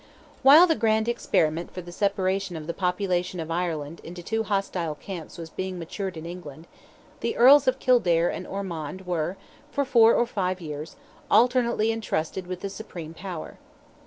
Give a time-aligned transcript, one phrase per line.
[0.41, 4.95] While the grand experiment for the separation of the population of Ireland into two hostile
[4.95, 6.65] camps was being matured in England,
[7.19, 9.37] the Earls of Kildare and Ormond were,
[9.69, 10.95] for four or five years,
[11.29, 13.59] alternately entrusted with the supreme power.